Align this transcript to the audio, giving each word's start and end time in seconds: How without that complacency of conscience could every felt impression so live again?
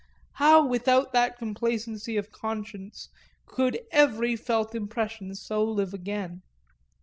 How 0.33 0.65
without 0.65 1.13
that 1.13 1.37
complacency 1.37 2.17
of 2.17 2.31
conscience 2.31 3.07
could 3.45 3.79
every 3.91 4.35
felt 4.35 4.73
impression 4.73 5.35
so 5.35 5.63
live 5.63 5.93
again? 5.93 6.41